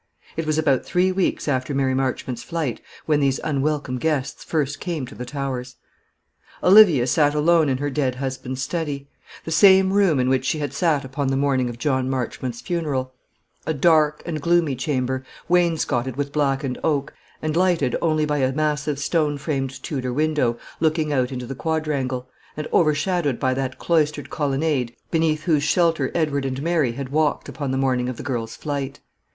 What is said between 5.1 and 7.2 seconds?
the Towers. Olivia